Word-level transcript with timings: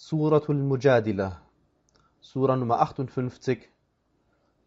Suratul 0.00 0.62
Mujadila, 0.62 1.40
Surah 2.20 2.54
Nummer 2.54 2.78
58, 2.78 3.68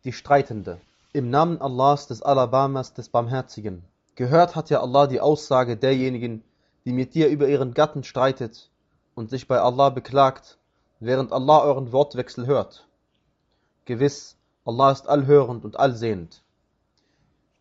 die 0.03 0.11
Streitende. 0.11 0.81
Im 1.13 1.29
Namen 1.29 1.61
Allahs, 1.61 2.07
des 2.07 2.21
Alabamas, 2.21 2.93
des 2.93 3.07
Barmherzigen. 3.07 3.81
Gehört 4.15 4.57
hat 4.57 4.69
ja 4.69 4.81
Allah 4.81 5.07
die 5.07 5.21
Aussage 5.21 5.77
derjenigen, 5.77 6.43
die 6.83 6.91
mit 6.91 7.15
dir 7.15 7.29
über 7.29 7.47
ihren 7.47 7.73
Gatten 7.73 8.03
streitet 8.03 8.69
und 9.15 9.29
sich 9.29 9.47
bei 9.47 9.61
Allah 9.61 9.89
beklagt, 9.89 10.57
während 10.99 11.31
Allah 11.31 11.63
euren 11.63 11.93
Wortwechsel 11.93 12.45
hört. 12.45 12.85
Gewiss, 13.85 14.35
Allah 14.65 14.91
ist 14.91 15.07
allhörend 15.07 15.63
und 15.63 15.79
allsehend. 15.79 16.43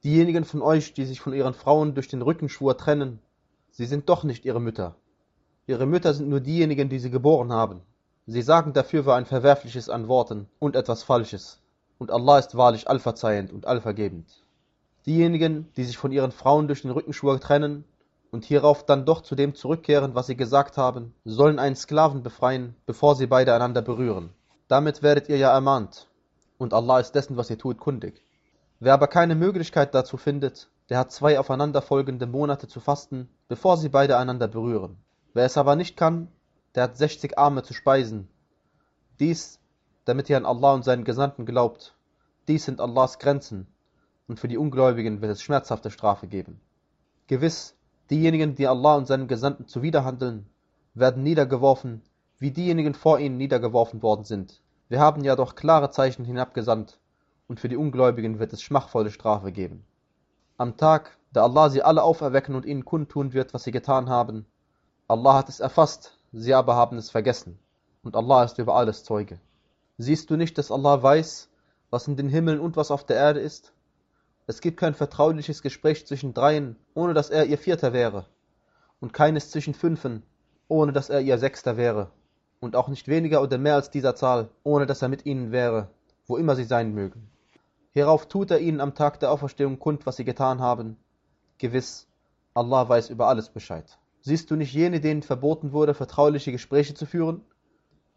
Diejenigen 0.03 0.45
von 0.45 0.61
euch, 0.61 0.93
die 0.93 1.05
sich 1.05 1.21
von 1.21 1.35
ihren 1.35 1.55
Frauen 1.55 1.95
durch 1.95 2.09
den 2.09 2.23
Rückenschwur 2.23 2.77
trennen, 2.77 3.21
sie 3.71 3.87
sind 3.87 4.09
doch 4.09 4.25
nicht 4.25 4.45
ihre 4.45 4.61
Mütter. 4.61 4.97
Ihre 5.67 5.87
Mütter 5.87 6.15
sind 6.15 6.29
nur 6.29 6.41
diejenigen, 6.41 6.89
die 6.89 6.99
sie 6.99 7.11
geboren 7.11 7.53
haben. 7.53 7.83
Sie 8.27 8.43
sagen 8.43 8.73
dafür 8.73 9.07
war 9.07 9.17
ein 9.17 9.27
verwerfliches 9.27 9.89
an 9.89 10.09
Worten 10.09 10.49
und 10.59 10.77
etwas 10.77 11.03
Falsches. 11.03 11.61
Und 11.99 12.11
Allah 12.11 12.39
ist 12.39 12.57
wahrlich 12.57 12.89
allverzeihend 12.89 13.53
und 13.53 13.67
allvergebend. 13.67 14.43
Diejenigen, 15.07 15.69
die 15.77 15.85
sich 15.85 15.99
von 15.99 16.13
ihren 16.13 16.33
Frauen 16.33 16.67
durch 16.67 16.83
den 16.83 16.91
Rückenschwur 16.91 17.41
trennen 17.41 17.85
und 18.31 18.45
hierauf 18.45 18.85
dann 18.85 19.07
doch 19.07 19.23
zu 19.23 19.35
dem 19.35 19.55
zurückkehren, 19.55 20.15
was 20.15 20.27
sie 20.27 20.37
gesagt 20.37 20.77
haben, 20.77 21.15
sollen 21.25 21.59
einen 21.59 21.77
Sklaven 21.77 22.23
befreien, 22.23 22.77
bevor 22.87 23.17
sie 23.17 23.27
beide 23.27 23.55
einander 23.55 23.83
berühren. 23.83 24.31
Damit 24.69 25.03
werdet 25.03 25.29
ihr 25.29 25.37
ja 25.37 25.53
ermahnt. 25.53 26.07
Und 26.59 26.75
Allah 26.75 27.01
ist 27.01 27.13
dessen, 27.13 27.37
was 27.37 27.51
ihr 27.51 27.59
tut, 27.59 27.79
kundig. 27.79 28.23
Wer 28.79 28.95
aber 28.95 29.09
keine 29.09 29.35
Möglichkeit 29.35 29.95
dazu 29.95 30.17
findet, 30.17 30.69
der 30.89 30.99
hat 30.99 31.13
zwei 31.13 31.39
aufeinanderfolgende 31.39 32.27
Monate 32.27 32.69
zu 32.69 32.81
fasten, 32.81 33.29
bevor 33.49 33.77
sie 33.77 33.89
beide 33.89 34.17
einander 34.17 34.49
berühren. 34.49 34.97
Wer 35.33 35.45
es 35.45 35.57
aber 35.57 35.77
nicht 35.77 35.97
kann, 35.97 36.29
der 36.75 36.85
hat 36.85 36.97
60 36.97 37.39
Arme 37.39 37.63
zu 37.63 37.75
speisen. 37.75 38.29
Dies, 39.19 39.61
damit 40.05 40.29
ihr 40.29 40.37
an 40.37 40.47
Allah 40.47 40.75
und 40.75 40.85
seinen 40.85 41.05
Gesandten 41.05 41.47
glaubt. 41.47 41.95
Dies 42.49 42.65
sind 42.65 42.81
Allahs 42.81 43.19
Grenzen, 43.19 43.69
und 44.27 44.41
für 44.41 44.49
die 44.49 44.59
Ungläubigen 44.59 45.21
wird 45.21 45.31
es 45.31 45.43
schmerzhafte 45.43 45.91
Strafe 45.91 46.27
geben. 46.27 46.61
Gewiss, 47.29 47.77
diejenigen, 48.11 48.57
die 48.57 48.67
Allah 48.67 48.97
und 48.97 49.07
seinen 49.07 49.29
Gesandten 49.29 49.69
zuwiderhandeln, 49.69 50.47
werden 50.95 51.23
niedergeworfen, 51.23 52.03
wie 52.39 52.51
diejenigen 52.51 52.95
vor 52.95 53.21
ihnen 53.21 53.37
niedergeworfen 53.37 54.03
worden 54.03 54.25
sind. 54.25 54.61
Wir 54.89 54.99
haben 54.99 55.23
ja 55.23 55.37
doch 55.37 55.55
klare 55.55 55.91
Zeichen 55.91 56.25
hinabgesandt, 56.25 56.99
und 57.47 57.61
für 57.61 57.69
die 57.69 57.77
Ungläubigen 57.77 58.41
wird 58.41 58.53
es 58.53 58.63
schmachvolle 58.63 59.11
Strafe 59.11 59.53
geben. 59.53 59.85
Am 60.57 60.77
Tag, 60.77 61.17
da 61.33 61.45
Allah 61.45 61.71
sie 61.71 61.83
alle 61.83 62.03
auferwecken 62.03 62.57
und 62.57 62.67
ihnen 62.67 62.85
kundtun 62.85 63.33
wird, 63.33 63.55
was 63.55 63.63
sie 63.63 63.71
getan 63.71 64.09
haben, 64.09 64.47
Allah 65.11 65.39
hat 65.39 65.49
es 65.49 65.59
erfasst, 65.59 66.17
sie 66.31 66.55
aber 66.55 66.77
haben 66.77 66.97
es 66.97 67.11
vergessen. 67.11 67.59
Und 68.05 68.15
Allah 68.15 68.45
ist 68.45 68.59
über 68.59 68.77
alles 68.77 69.03
Zeuge. 69.03 69.41
Siehst 69.99 70.31
du 70.31 70.37
nicht, 70.37 70.57
dass 70.57 70.71
Allah 70.71 71.03
weiß, 71.03 71.49
was 71.91 72.07
in 72.07 72.15
den 72.15 72.29
Himmeln 72.29 72.61
und 72.61 72.77
was 72.77 72.93
auf 72.93 73.03
der 73.03 73.17
Erde 73.17 73.41
ist? 73.41 73.73
Es 74.47 74.61
gibt 74.61 74.79
kein 74.79 74.95
vertrauliches 74.95 75.63
Gespräch 75.63 76.07
zwischen 76.07 76.33
dreien, 76.33 76.77
ohne 76.95 77.13
dass 77.13 77.29
er 77.29 77.47
ihr 77.47 77.59
Vierter 77.59 77.93
wäre. 77.93 78.27
Und 79.01 79.13
keines 79.13 79.51
zwischen 79.51 79.75
Fünfen, 79.75 80.23
ohne 80.69 80.93
dass 80.93 81.11
er 81.11 81.23
ihr 81.23 81.39
Sechster 81.39 81.77
wäre. 81.77 82.13
Und 82.61 82.77
auch 82.77 82.87
nicht 82.87 83.09
weniger 83.09 83.43
oder 83.43 83.59
mehr 83.59 83.75
als 83.75 83.91
dieser 83.91 84.15
Zahl, 84.15 84.49
ohne 84.63 84.87
dass 84.87 85.03
er 85.03 85.09
mit 85.09 85.27
ihnen 85.27 85.51
wäre, 85.51 85.91
wo 86.29 86.37
immer 86.37 86.55
sie 86.55 86.63
sein 86.63 86.95
mögen. 86.95 87.29
Hierauf 87.91 88.29
tut 88.29 88.53
er 88.53 88.61
ihnen 88.61 88.81
am 88.81 88.95
Tag 88.95 89.19
der 89.19 89.33
Auferstehung 89.33 89.81
kund, 89.81 90.07
was 90.07 90.19
sie 90.19 90.25
getan 90.25 90.61
haben. 90.61 90.97
Gewiss, 91.59 92.07
Allah 92.55 92.89
weiß 92.89 93.11
über 93.11 93.27
alles 93.27 93.49
Bescheid. 93.49 93.99
Siehst 94.21 94.51
du 94.51 94.57
nicht 94.57 94.75
jene, 94.75 95.01
denen 95.01 95.23
verboten 95.23 95.73
wurde, 95.73 95.95
vertrauliche 95.95 96.53
Gespräche 96.53 96.95
zu 96.95 97.07
führen, 97.07 97.43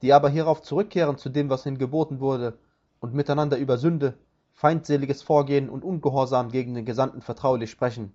die 0.01 0.11
aber 0.11 0.29
hierauf 0.29 0.61
zurückkehren 0.61 1.17
zu 1.17 1.29
dem, 1.29 1.49
was 1.49 1.65
ihnen 1.65 1.77
geboten 1.77 2.19
wurde, 2.19 2.57
und 2.99 3.13
miteinander 3.13 3.57
über 3.57 3.77
Sünde, 3.77 4.17
feindseliges 4.51 5.21
Vorgehen 5.21 5.69
und 5.69 5.83
Ungehorsam 5.83 6.51
gegen 6.51 6.73
den 6.73 6.85
Gesandten 6.85 7.21
vertraulich 7.21 7.71
sprechen. 7.71 8.13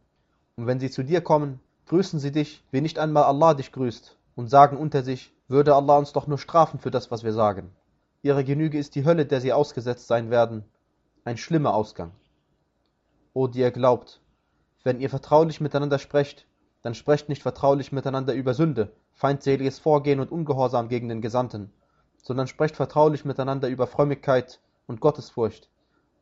Und 0.56 0.66
wenn 0.66 0.80
sie 0.80 0.90
zu 0.90 1.02
dir 1.02 1.20
kommen, 1.20 1.60
grüßen 1.86 2.18
sie 2.18 2.32
dich, 2.32 2.62
wie 2.70 2.80
nicht 2.80 2.98
einmal 2.98 3.24
Allah 3.24 3.54
dich 3.54 3.72
grüßt, 3.72 4.18
und 4.36 4.48
sagen 4.48 4.76
unter 4.76 5.02
sich, 5.02 5.32
würde 5.48 5.74
Allah 5.74 5.96
uns 5.98 6.12
doch 6.12 6.26
nur 6.26 6.38
strafen 6.38 6.78
für 6.78 6.90
das, 6.90 7.10
was 7.10 7.24
wir 7.24 7.32
sagen. 7.32 7.70
Ihre 8.22 8.44
Genüge 8.44 8.78
ist 8.78 8.94
die 8.94 9.04
Hölle, 9.04 9.24
der 9.24 9.40
sie 9.40 9.52
ausgesetzt 9.52 10.06
sein 10.06 10.30
werden, 10.30 10.64
ein 11.24 11.36
schlimmer 11.36 11.74
Ausgang. 11.74 12.12
O 13.32 13.46
die 13.46 13.60
ihr 13.60 13.70
glaubt, 13.70 14.20
wenn 14.84 15.00
ihr 15.00 15.10
vertraulich 15.10 15.60
miteinander 15.60 15.98
sprecht, 15.98 16.46
dann 16.88 16.94
sprecht 16.94 17.28
nicht 17.28 17.42
vertraulich 17.42 17.92
miteinander 17.92 18.32
über 18.32 18.54
Sünde, 18.54 18.90
feindseliges 19.12 19.78
Vorgehen 19.78 20.20
und 20.20 20.32
Ungehorsam 20.32 20.88
gegen 20.88 21.10
den 21.10 21.20
Gesandten, 21.20 21.70
sondern 22.22 22.46
sprecht 22.46 22.76
vertraulich 22.76 23.26
miteinander 23.26 23.68
über 23.68 23.86
Frömmigkeit 23.86 24.58
und 24.86 24.98
Gottesfurcht 24.98 25.68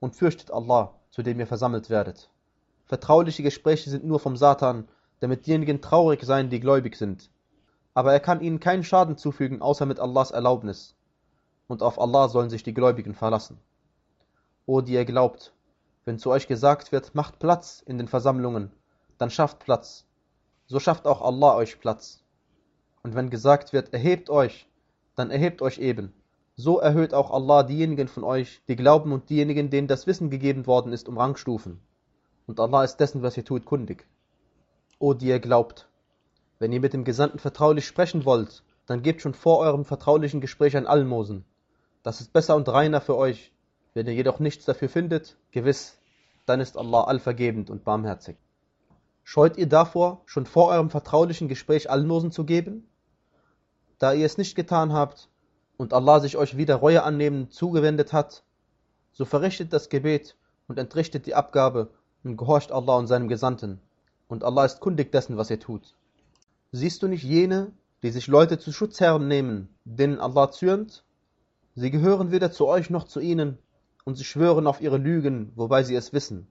und 0.01 0.17
fürchtet 0.17 0.51
Allah, 0.51 0.93
zu 1.11 1.23
dem 1.23 1.39
ihr 1.39 1.47
versammelt 1.47 1.89
werdet. 1.89 2.31
Vertrauliche 2.85 3.45
Gespräche 3.45 3.91
sind 3.91 4.05
nur 4.05 4.19
vom 4.19 4.37
Satan, 4.37 4.89
damit 5.21 5.47
diejenigen 5.47 5.81
traurig 5.81 6.25
seien, 6.25 6.51
die 6.51 6.59
gläubig 6.59 6.97
sind. 6.97 7.31
Aber 7.95 8.13
er 8.13 8.19
kann 8.19 8.41
ihnen 8.41 8.59
keinen 8.59 8.83
Schaden 8.83 9.17
zufügen, 9.17 9.63
außer 9.63 9.87
mit 9.87 10.01
Allahs 10.01 10.33
Erlaubnis. 10.33 10.97
Und 11.69 11.81
auf 11.81 12.01
Allah 12.01 12.29
sollen 12.29 12.51
sich 12.51 12.65
die 12.65 12.75
Gläubigen 12.75 13.15
verlassen. 13.15 13.61
O 14.67 14.81
die 14.81 14.95
ihr 14.95 15.05
glaubt, 15.05 15.53
wenn 16.05 16.19
zu 16.19 16.33
euch 16.33 16.49
gesagt 16.49 16.91
wird, 16.91 17.15
macht 17.15 17.39
Platz 17.39 17.85
in 17.87 17.99
den 17.99 18.09
Versammlungen, 18.09 18.73
dann 19.17 19.31
schafft 19.31 19.61
Platz, 19.61 20.07
so 20.67 20.81
schafft 20.81 21.07
auch 21.07 21.23
Allah 21.23 21.57
euch 21.57 21.81
Platz. 21.81 22.23
Und 23.03 23.15
wenn 23.15 23.31
gesagt 23.31 23.73
wird, 23.73 23.93
erhebt 23.93 24.31
euch, 24.31 24.69
dann 25.15 25.31
erhebt 25.31 25.63
euch 25.63 25.79
eben. 25.79 26.13
So 26.57 26.79
erhöht 26.79 27.15
auch 27.15 27.31
Allah 27.31 27.63
diejenigen 27.63 28.09
von 28.09 28.25
euch, 28.25 28.63
die 28.67 28.77
glauben 28.77 29.13
und 29.13 29.29
diejenigen, 29.31 29.71
denen 29.71 29.89
das 29.89 30.07
Wissen 30.07 30.31
gegeben 30.31 30.67
worden 30.67 30.93
ist, 30.93 31.09
um 31.09 31.19
Rangstufen. 31.19 31.81
Und 32.47 32.61
Allah 32.61 32.85
ist 32.85 32.97
dessen, 32.97 33.23
was 33.23 33.37
ihr 33.37 33.45
tut, 33.45 33.65
kundig. 33.65 34.07
O 34.99 35.13
die 35.13 35.27
ihr 35.27 35.41
glaubt, 35.41 35.89
wenn 36.59 36.73
ihr 36.73 36.81
mit 36.81 36.95
dem 36.95 37.05
Gesandten 37.05 37.39
vertraulich 37.39 37.87
sprechen 37.87 38.25
wollt, 38.25 38.63
dann 38.87 39.03
gebt 39.03 39.21
schon 39.21 39.35
vor 39.35 39.59
eurem 39.59 39.85
vertraulichen 39.85 40.41
Gespräch 40.41 40.77
ein 40.77 40.87
Almosen. 40.87 41.45
Das 42.03 42.21
ist 42.21 42.33
besser 42.33 42.57
und 42.57 42.69
reiner 42.69 43.01
für 43.01 43.17
euch. 43.17 43.53
Wenn 43.93 44.07
ihr 44.07 44.15
jedoch 44.15 44.39
nichts 44.39 44.65
dafür 44.65 44.89
findet, 44.89 45.37
gewiss, 45.51 45.99
dann 46.47 46.61
ist 46.61 46.79
Allah 46.79 47.05
allvergebend 47.05 47.69
und 47.69 47.85
barmherzig. 47.85 48.37
Scheut 49.29 49.57
ihr 49.57 49.67
davor, 49.69 50.23
schon 50.27 50.47
vor 50.47 50.69
eurem 50.69 50.89
vertraulichen 50.89 51.49
Gespräch 51.49 51.91
Almosen 51.91 52.31
zu 52.31 52.45
geben? 52.45 52.89
Da 53.99 54.13
ihr 54.13 54.25
es 54.25 54.39
nicht 54.39 54.55
getan 54.55 54.93
habt 54.93 55.29
und 55.77 55.93
Allah 55.93 56.21
sich 56.21 56.37
euch 56.37 56.57
wieder 56.57 56.77
Reue 56.77 57.03
annehmen 57.03 57.51
zugewendet 57.51 58.13
hat, 58.13 58.45
so 59.11 59.25
verrichtet 59.25 59.73
das 59.73 59.89
Gebet 59.89 60.37
und 60.69 60.79
entrichtet 60.79 61.27
die 61.27 61.35
Abgabe 61.35 61.91
und 62.23 62.37
gehorcht 62.37 62.71
Allah 62.71 62.99
und 62.99 63.09
seinem 63.09 63.27
Gesandten. 63.27 63.81
Und 64.29 64.45
Allah 64.45 64.65
ist 64.65 64.79
kundig 64.79 65.11
dessen, 65.11 65.37
was 65.37 65.51
ihr 65.51 65.59
tut. 65.59 65.97
Siehst 66.71 67.03
du 67.03 67.09
nicht 67.09 67.25
jene, 67.25 67.73
die 68.05 68.11
sich 68.11 68.29
Leute 68.29 68.61
zu 68.61 68.73
Schutzherren 68.73 69.27
nehmen, 69.27 69.75
denen 69.85 70.21
Allah 70.21 70.53
zürnt? 70.53 71.03
Sie 71.75 71.91
gehören 71.91 72.31
weder 72.31 72.53
zu 72.53 72.69
euch 72.69 72.91
noch 72.91 73.03
zu 73.03 73.19
ihnen, 73.19 73.59
und 74.05 74.15
sie 74.15 74.25
schwören 74.25 74.69
auf 74.69 74.81
ihre 74.81 74.99
Lügen, 74.99 75.51
wobei 75.57 75.83
sie 75.83 75.97
es 75.97 76.13
wissen. 76.13 76.47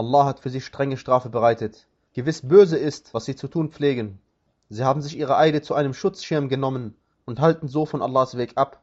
Allah 0.00 0.24
hat 0.24 0.40
für 0.40 0.48
sie 0.48 0.62
strenge 0.62 0.96
Strafe 0.96 1.28
bereitet. 1.28 1.86
Gewiss 2.14 2.40
böse 2.40 2.78
ist, 2.78 3.12
was 3.12 3.26
sie 3.26 3.36
zu 3.36 3.48
tun 3.48 3.68
pflegen. 3.68 4.18
Sie 4.70 4.82
haben 4.82 5.02
sich 5.02 5.18
ihre 5.18 5.36
Eide 5.36 5.60
zu 5.60 5.74
einem 5.74 5.92
Schutzschirm 5.92 6.48
genommen 6.48 6.96
und 7.26 7.38
halten 7.38 7.68
so 7.68 7.84
von 7.84 8.00
Allahs 8.00 8.38
Weg 8.38 8.52
ab. 8.56 8.82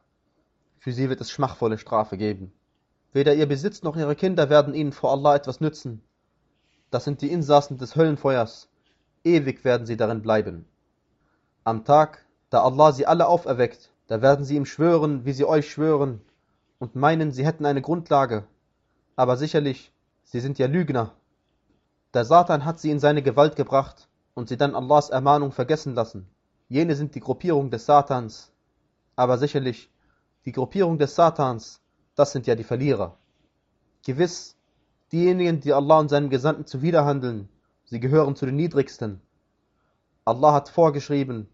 Für 0.78 0.92
sie 0.92 1.08
wird 1.08 1.20
es 1.20 1.32
schmachvolle 1.32 1.76
Strafe 1.76 2.16
geben. 2.16 2.52
Weder 3.12 3.34
ihr 3.34 3.48
Besitz 3.48 3.82
noch 3.82 3.96
ihre 3.96 4.14
Kinder 4.14 4.48
werden 4.48 4.74
ihnen 4.74 4.92
vor 4.92 5.10
Allah 5.10 5.34
etwas 5.34 5.60
nützen. 5.60 6.04
Das 6.92 7.02
sind 7.02 7.20
die 7.20 7.32
Insassen 7.32 7.78
des 7.78 7.96
Höllenfeuers. 7.96 8.68
Ewig 9.24 9.64
werden 9.64 9.88
sie 9.88 9.96
darin 9.96 10.22
bleiben. 10.22 10.66
Am 11.64 11.84
Tag, 11.84 12.24
da 12.48 12.62
Allah 12.62 12.92
sie 12.92 13.06
alle 13.06 13.26
auferweckt, 13.26 13.90
da 14.06 14.22
werden 14.22 14.44
sie 14.44 14.54
ihm 14.54 14.66
schwören, 14.66 15.24
wie 15.24 15.32
sie 15.32 15.44
euch 15.44 15.68
schwören, 15.68 16.20
und 16.78 16.94
meinen, 16.94 17.32
sie 17.32 17.44
hätten 17.44 17.66
eine 17.66 17.82
Grundlage. 17.82 18.46
Aber 19.16 19.36
sicherlich, 19.36 19.92
Sie 20.30 20.40
sind 20.40 20.58
ja 20.58 20.66
Lügner. 20.66 21.14
Der 22.12 22.26
Satan 22.26 22.66
hat 22.66 22.78
sie 22.78 22.90
in 22.90 22.98
seine 22.98 23.22
Gewalt 23.22 23.56
gebracht 23.56 24.08
und 24.34 24.50
sie 24.50 24.58
dann 24.58 24.74
Allahs 24.74 25.08
Ermahnung 25.08 25.52
vergessen 25.52 25.94
lassen. 25.94 26.28
Jene 26.68 26.96
sind 26.96 27.14
die 27.14 27.20
Gruppierung 27.20 27.70
des 27.70 27.86
Satans. 27.86 28.52
Aber 29.16 29.38
sicherlich, 29.38 29.90
die 30.44 30.52
Gruppierung 30.52 30.98
des 30.98 31.14
Satans, 31.14 31.80
das 32.14 32.32
sind 32.32 32.46
ja 32.46 32.56
die 32.56 32.64
Verlierer. 32.64 33.16
Gewiss, 34.04 34.54
diejenigen, 35.12 35.60
die 35.60 35.72
Allah 35.72 35.98
und 35.98 36.10
seinem 36.10 36.28
Gesandten 36.28 36.66
zuwiderhandeln, 36.66 37.48
sie 37.86 37.98
gehören 37.98 38.36
zu 38.36 38.44
den 38.44 38.56
Niedrigsten. 38.56 39.22
Allah 40.26 40.52
hat 40.52 40.68
vorgeschrieben, 40.68 41.48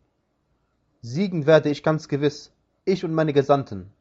siegen 1.00 1.46
werde 1.46 1.70
ich 1.70 1.84
ganz 1.84 2.08
gewiss, 2.08 2.50
ich 2.84 3.04
und 3.04 3.14
meine 3.14 3.32
Gesandten. 3.32 3.92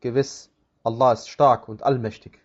Gewiss, 0.00 0.50
Allah 0.82 1.12
ist 1.12 1.28
stark 1.28 1.68
und 1.68 1.84
allmächtig. 1.84 2.40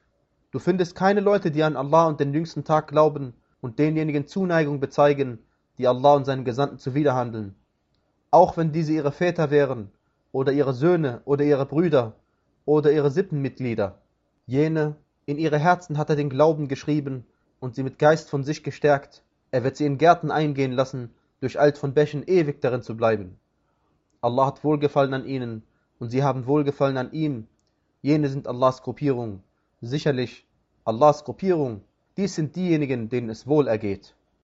Du 0.51 0.59
findest 0.59 0.95
keine 0.95 1.21
Leute, 1.21 1.51
die 1.51 1.63
an 1.63 1.75
Allah 1.75 2.07
und 2.07 2.19
den 2.19 2.33
jüngsten 2.33 2.63
Tag 2.63 2.87
glauben 2.87 3.33
und 3.61 3.79
denjenigen 3.79 4.27
Zuneigung 4.27 4.79
bezeigen, 4.79 5.39
die 5.77 5.87
Allah 5.87 6.15
und 6.15 6.25
seinen 6.25 6.45
Gesandten 6.45 6.77
zuwiderhandeln. 6.77 7.55
Auch 8.31 8.57
wenn 8.57 8.71
diese 8.71 8.93
ihre 8.93 9.11
Väter 9.11 9.49
wären, 9.49 9.91
oder 10.31 10.51
ihre 10.51 10.73
Söhne 10.73 11.21
oder 11.25 11.43
ihre 11.43 11.65
Brüder 11.65 12.15
oder 12.65 12.91
ihre 12.91 13.11
Sippenmitglieder. 13.11 13.99
Jene, 14.45 14.95
in 15.25 15.37
ihre 15.37 15.59
Herzen 15.59 15.97
hat 15.97 16.09
er 16.09 16.15
den 16.15 16.29
Glauben 16.29 16.67
geschrieben 16.67 17.25
und 17.59 17.75
sie 17.75 17.83
mit 17.83 17.99
Geist 17.99 18.29
von 18.29 18.43
sich 18.43 18.63
gestärkt. 18.63 19.23
Er 19.51 19.63
wird 19.63 19.77
sie 19.77 19.85
in 19.85 19.97
Gärten 19.97 20.31
eingehen 20.31 20.71
lassen, 20.71 21.13
durch 21.39 21.59
Alt 21.59 21.77
von 21.77 21.93
Bächen 21.93 22.23
ewig 22.25 22.61
darin 22.61 22.81
zu 22.81 22.95
bleiben. 22.95 23.37
Allah 24.21 24.47
hat 24.47 24.63
Wohlgefallen 24.63 25.13
an 25.13 25.25
ihnen 25.25 25.63
und 25.99 26.09
sie 26.09 26.23
haben 26.23 26.45
Wohlgefallen 26.45 26.97
an 26.97 27.11
ihm. 27.11 27.47
Jene 28.01 28.29
sind 28.29 28.47
Allahs 28.47 28.81
Gruppierung. 28.83 29.43
Sicherlich, 29.83 30.45
Allahs 30.85 31.23
Gruppierung, 31.23 31.81
dies 32.15 32.35
sind 32.35 32.55
diejenigen, 32.55 33.09
denen 33.09 33.31
es 33.31 33.47
wohl 33.47 33.67
ergeht. 33.67 34.15